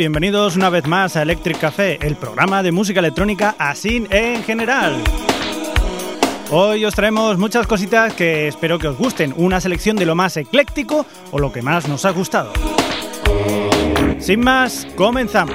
[0.00, 4.96] Bienvenidos una vez más a Electric Café, el programa de música electrónica así en general.
[6.50, 10.38] Hoy os traemos muchas cositas que espero que os gusten, una selección de lo más
[10.38, 12.50] ecléctico o lo que más nos ha gustado.
[14.20, 15.54] Sin más, comenzamos.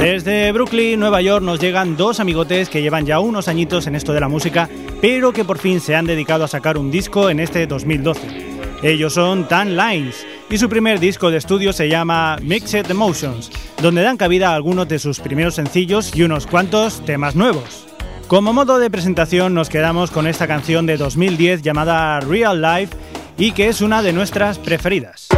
[0.00, 4.12] Desde Brooklyn, Nueva York, nos llegan dos amigotes que llevan ya unos añitos en esto
[4.12, 4.68] de la música,
[5.00, 8.56] pero que por fin se han dedicado a sacar un disco en este 2012.
[8.82, 13.50] Ellos son Tan Lines y su primer disco de estudio se llama Mixed Emotions,
[13.82, 17.86] donde dan cabida a algunos de sus primeros sencillos y unos cuantos temas nuevos.
[18.28, 22.96] Como modo de presentación nos quedamos con esta canción de 2010 llamada Real Life
[23.38, 25.28] y que es una de nuestras preferidas.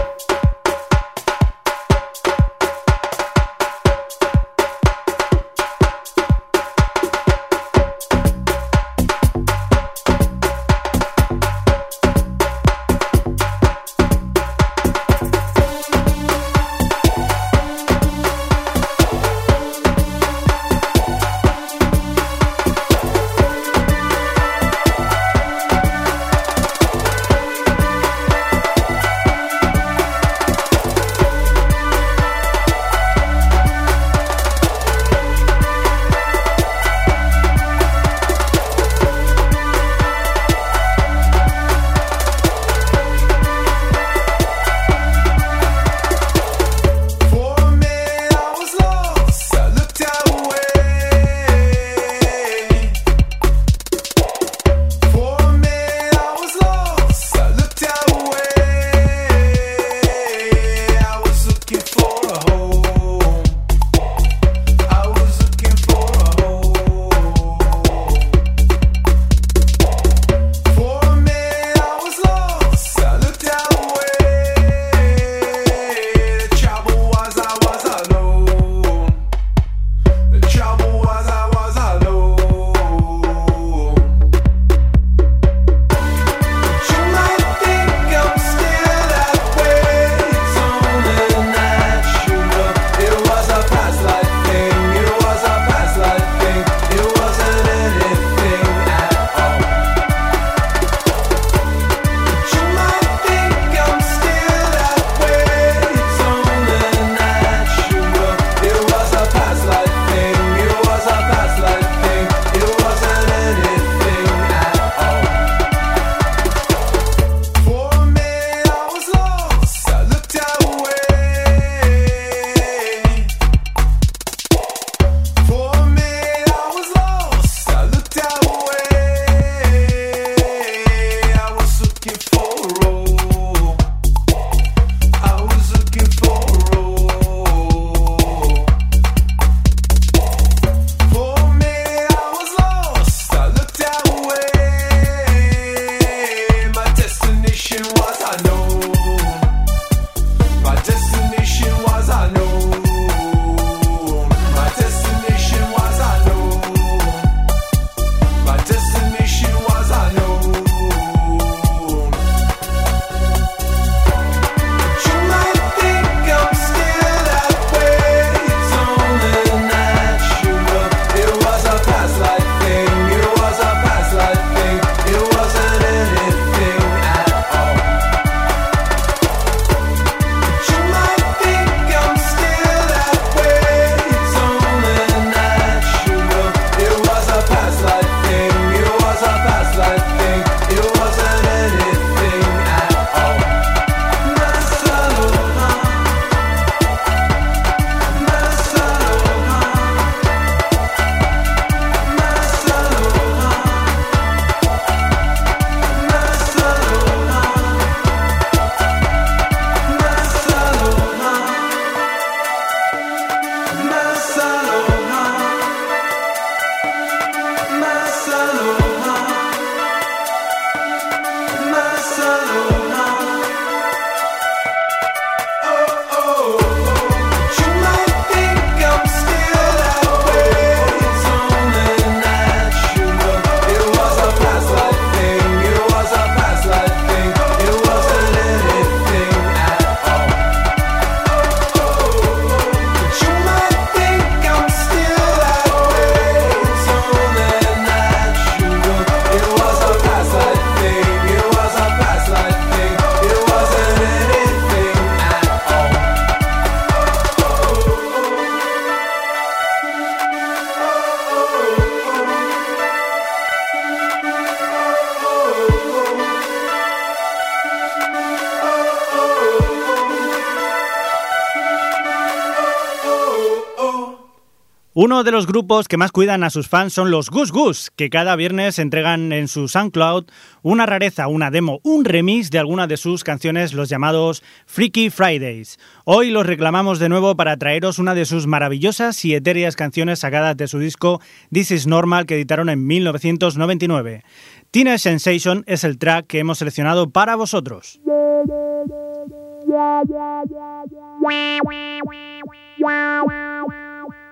[275.08, 278.10] Uno de los grupos que más cuidan a sus fans son los Goose Goose, que
[278.10, 280.26] cada viernes entregan en su SoundCloud
[280.60, 285.78] una rareza, una demo, un remix de alguna de sus canciones, los llamados Freaky Fridays.
[286.04, 290.58] Hoy los reclamamos de nuevo para traeros una de sus maravillosas y etéreas canciones sacadas
[290.58, 294.24] de su disco This Is Normal que editaron en 1999.
[294.70, 297.98] Teenage Sensation es el track que hemos seleccionado para vosotros.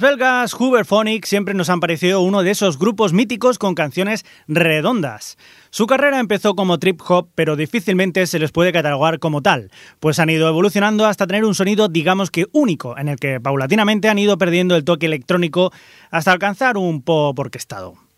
[0.00, 5.36] Los belgas Hooverphonic siempre nos han parecido uno de esos grupos míticos con canciones redondas.
[5.68, 10.18] Su carrera empezó como trip hop, pero difícilmente se les puede catalogar como tal, pues
[10.18, 14.18] han ido evolucionando hasta tener un sonido digamos que único, en el que paulatinamente han
[14.18, 15.70] ido perdiendo el toque electrónico
[16.10, 18.09] hasta alcanzar un pop orquestado.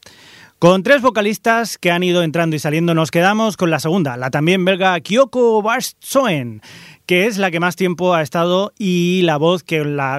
[0.62, 4.30] Con tres vocalistas que han ido entrando y saliendo, nos quedamos con la segunda, la
[4.30, 6.62] también belga Kyoko Barsoen,
[7.04, 9.64] que es la que más tiempo ha estado y la voz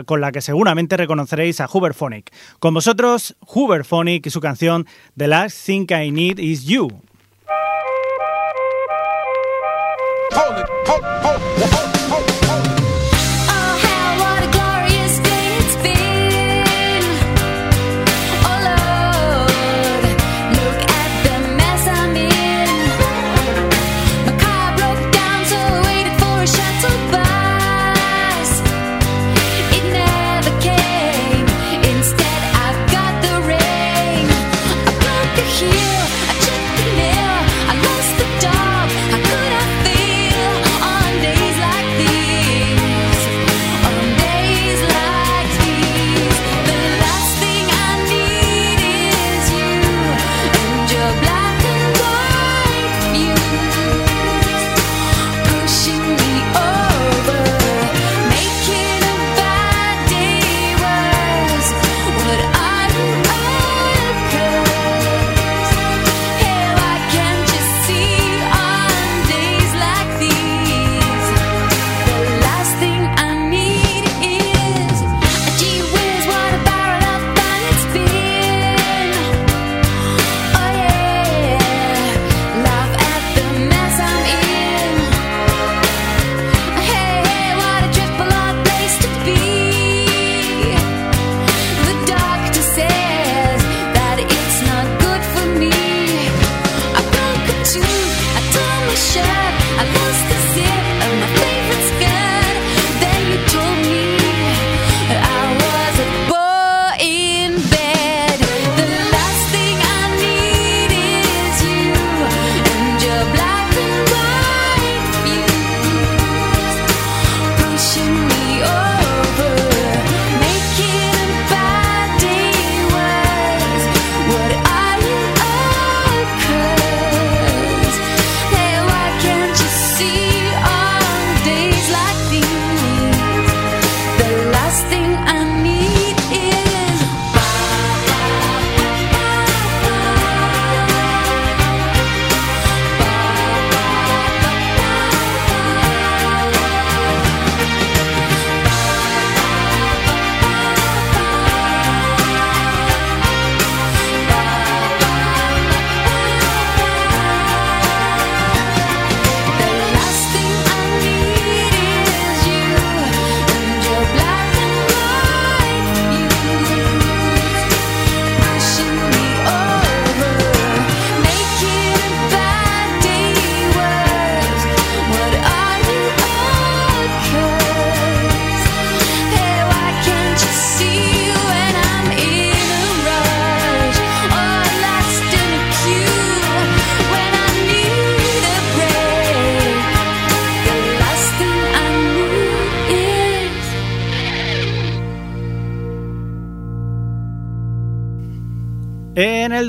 [0.06, 2.30] con la que seguramente reconoceréis a Huberphonic.
[2.60, 4.86] Con vosotros, Huberphonic y su canción
[5.16, 6.90] The Last Thing I Need Is You.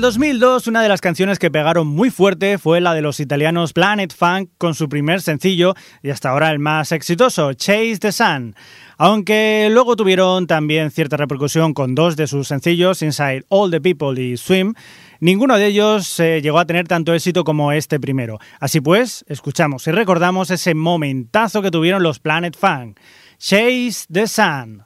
[0.05, 4.13] 2002, una de las canciones que pegaron muy fuerte fue la de los italianos Planet
[4.13, 8.55] Funk con su primer sencillo y hasta ahora el más exitoso, Chase the Sun.
[8.99, 14.21] Aunque luego tuvieron también cierta repercusión con dos de sus sencillos, Inside All the People
[14.21, 14.75] y Swim,
[15.21, 18.37] ninguno de ellos eh, llegó a tener tanto éxito como este primero.
[18.59, 22.99] Así pues, escuchamos y recordamos ese momentazo que tuvieron los Planet Funk,
[23.39, 24.83] Chase the Sun.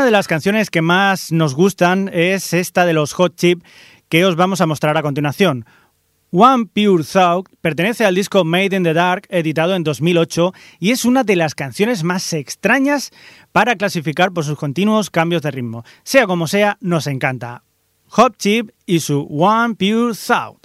[0.00, 3.62] Una de las canciones que más nos gustan es esta de los Hot Chip
[4.08, 5.66] que os vamos a mostrar a continuación.
[6.30, 11.04] One Pure Thought pertenece al disco Made in the Dark, editado en 2008, y es
[11.04, 13.10] una de las canciones más extrañas
[13.52, 15.84] para clasificar por sus continuos cambios de ritmo.
[16.02, 17.64] Sea como sea, nos encanta.
[18.06, 20.59] Hot Chip y su One Pure Thought.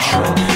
[0.00, 0.55] control.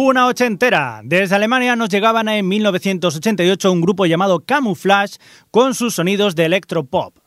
[0.00, 1.02] Una ochentera.
[1.04, 5.18] Desde Alemania nos llegaban en 1988 un grupo llamado Camouflage
[5.50, 7.18] con sus sonidos de electropop.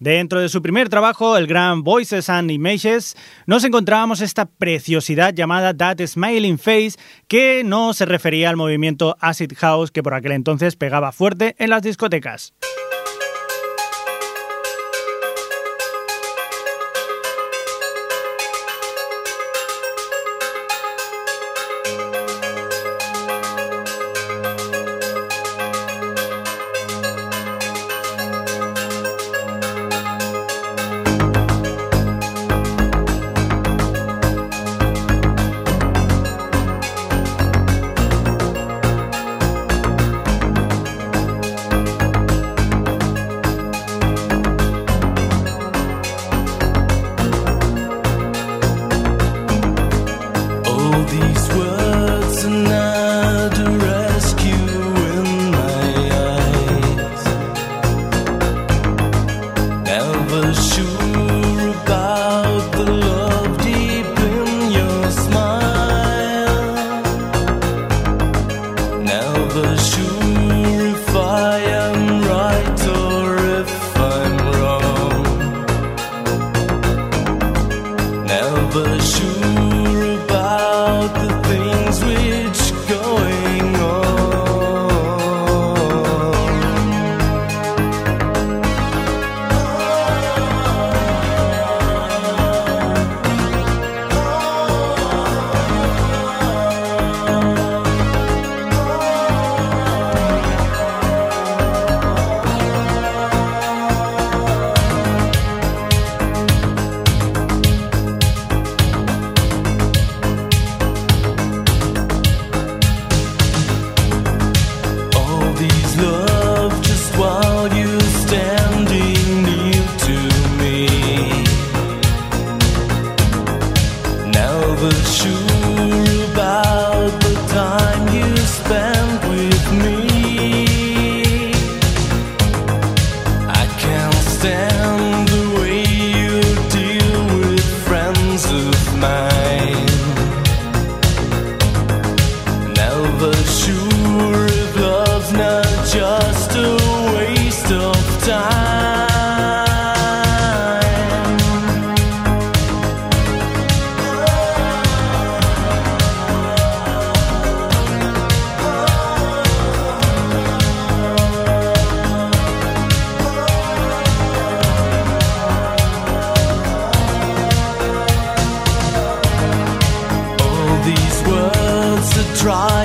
[0.00, 5.72] Dentro de su primer trabajo, el gran Voices and Images, nos encontrábamos esta preciosidad llamada
[5.72, 10.74] That Smiling Face, que no se refería al movimiento Acid House que por aquel entonces
[10.74, 12.54] pegaba fuerte en las discotecas.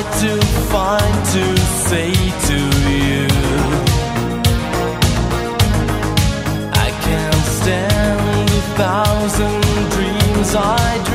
[0.02, 1.58] try to find to
[1.88, 2.12] say
[2.48, 2.58] to
[2.90, 3.28] you.
[6.72, 10.56] I can't stand a thousand dreams.
[10.56, 11.09] I dream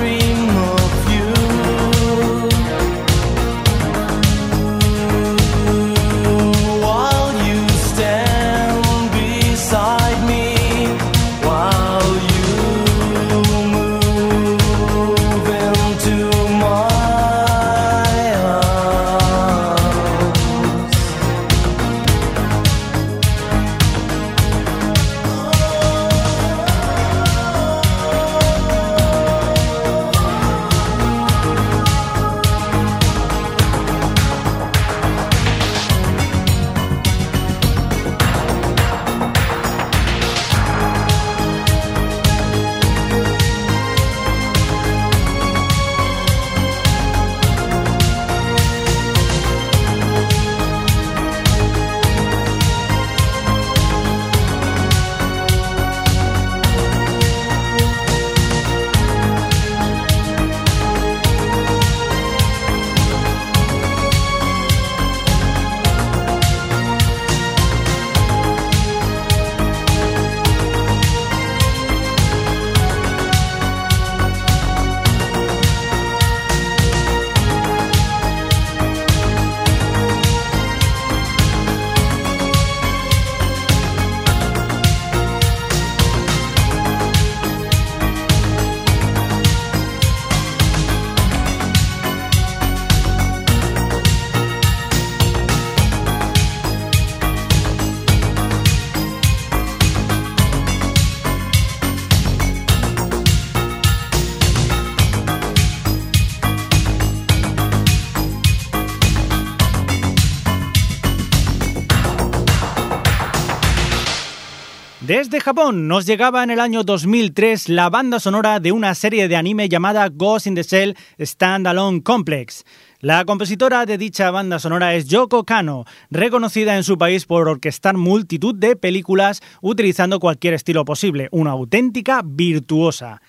[115.24, 119.36] Desde Japón nos llegaba en el año 2003 la banda sonora de una serie de
[119.36, 122.66] anime llamada Ghost in the Shell Standalone Complex.
[123.00, 127.96] La compositora de dicha banda sonora es Yoko Kano, reconocida en su país por orquestar
[127.96, 133.22] multitud de películas utilizando cualquier estilo posible, una auténtica virtuosa.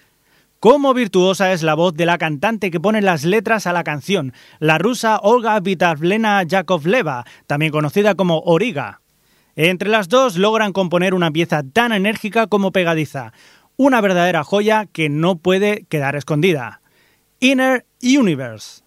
[0.59, 4.33] Como virtuosa es la voz de la cantante que pone las letras a la canción,
[4.59, 8.99] la rusa Olga Vitavlena Yakovleva, también conocida como Origa.
[9.57, 13.31] Entre las dos logran componer una pieza tan enérgica como pegadiza,
[13.77, 16.81] una verdadera joya que no puede quedar escondida.
[17.39, 18.84] Inner Universe.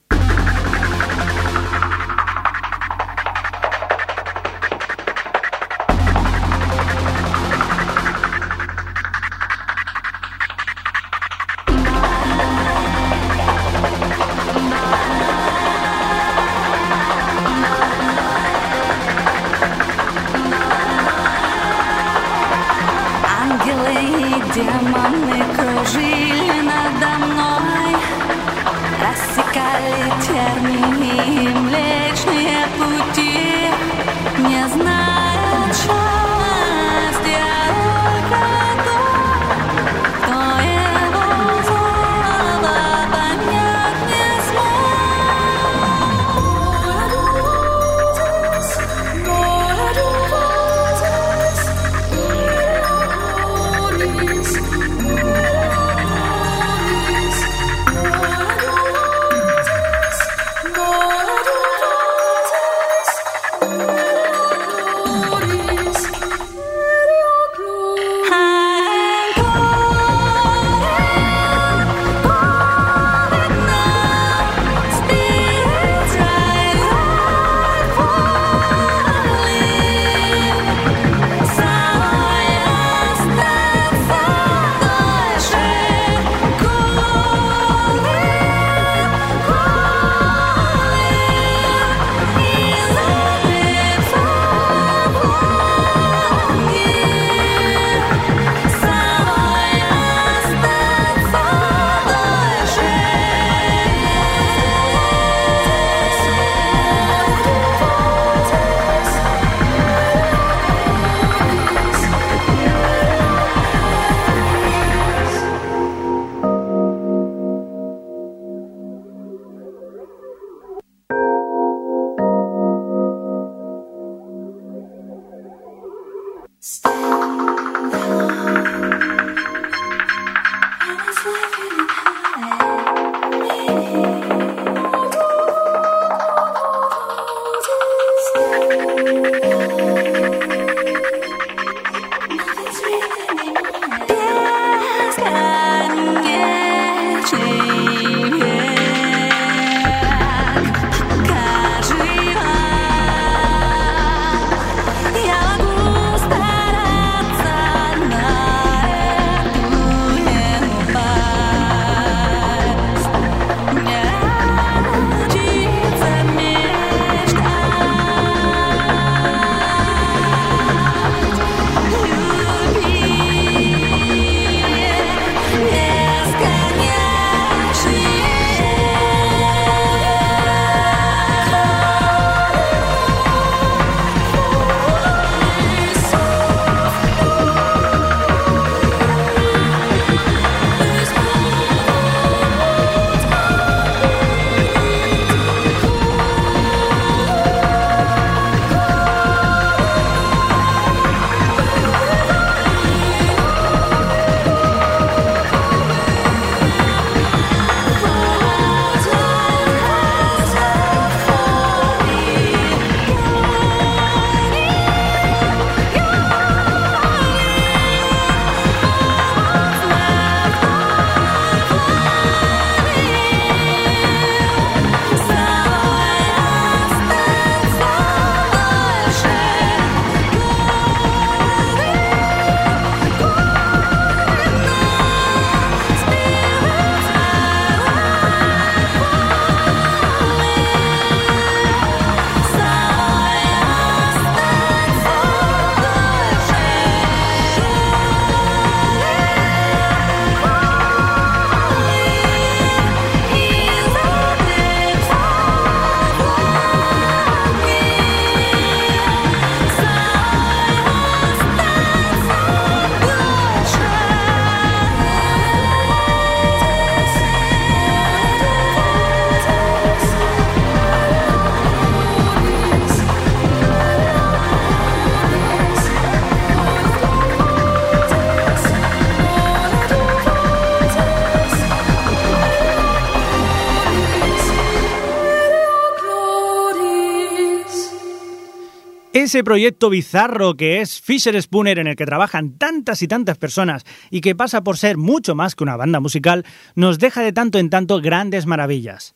[289.28, 293.84] Ese proyecto bizarro que es Fisher Spooner en el que trabajan tantas y tantas personas
[294.10, 297.58] y que pasa por ser mucho más que una banda musical, nos deja de tanto
[297.58, 299.14] en tanto grandes maravillas.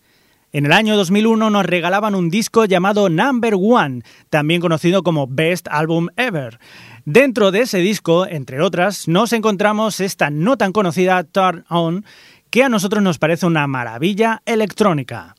[0.52, 5.66] En el año 2001 nos regalaban un disco llamado Number One, también conocido como Best
[5.70, 6.58] Album Ever.
[7.06, 12.04] Dentro de ese disco, entre otras, nos encontramos esta no tan conocida Turn On,
[12.50, 15.36] que a nosotros nos parece una maravilla electrónica.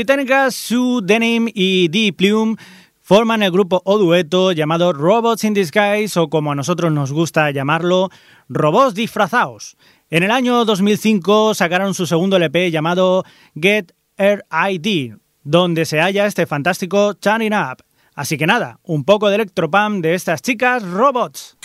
[0.00, 2.56] Británicas Sue Denim y Dee Plume
[3.02, 7.50] forman el grupo o dueto llamado Robots in Disguise o como a nosotros nos gusta
[7.50, 8.08] llamarlo,
[8.48, 9.76] Robots disfrazados.
[10.08, 13.24] En el año 2005 sacaron su segundo LP llamado
[13.54, 17.84] Get Air ID, donde se halla este fantástico Turning Up.
[18.14, 21.58] Así que nada, un poco de electropam de estas chicas robots.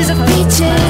[0.00, 0.89] pictures a peaches.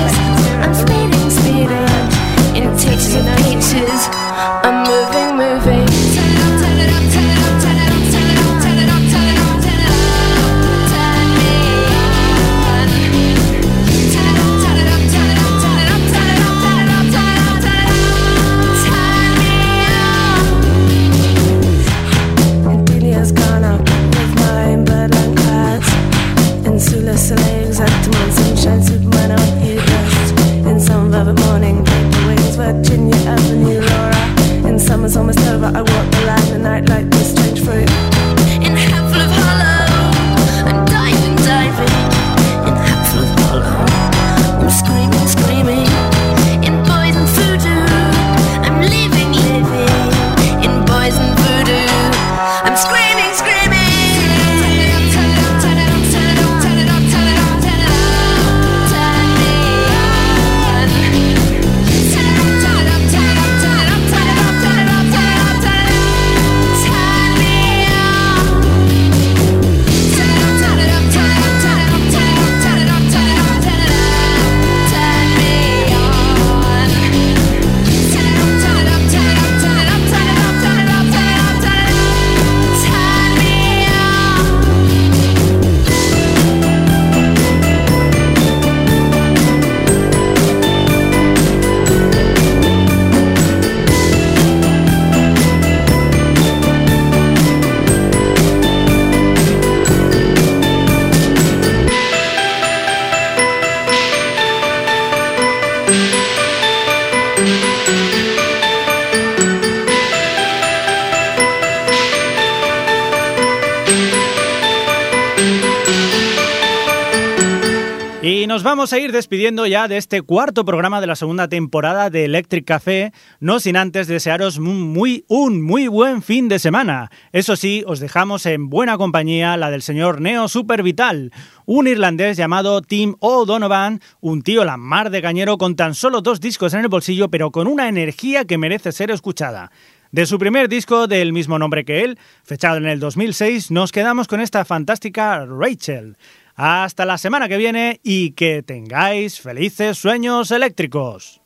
[118.63, 122.65] Vamos a ir despidiendo ya de este cuarto programa de la segunda temporada de Electric
[122.65, 127.11] Café, no sin antes desearos muy, un muy buen fin de semana.
[127.33, 131.33] Eso sí, os dejamos en buena compañía la del señor Neo Super Vital,
[131.67, 136.41] un irlandés llamado Tim O'Donovan, un tío la mar de cañero con tan solo dos
[136.41, 139.71] discos en el bolsillo, pero con una energía que merece ser escuchada.
[140.13, 144.27] De su primer disco del mismo nombre que él, fechado en el 2006, nos quedamos
[144.27, 146.17] con esta fantástica Rachel.
[146.63, 151.40] Hasta la semana que viene y que tengáis felices sueños eléctricos.